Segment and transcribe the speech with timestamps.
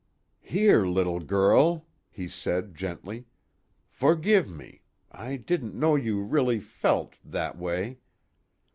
[0.41, 3.27] "Here, little girl," he said gently.
[3.87, 4.81] "Forgive me.
[5.11, 7.99] I didn't know you really felt that way.